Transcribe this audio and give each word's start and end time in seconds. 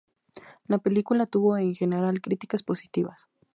La 0.65 0.79
película 0.79 1.27
tuvo 1.27 1.57
en 1.57 1.75
general 1.75 2.21
críticas 2.21 2.63
positivas. 2.63 3.27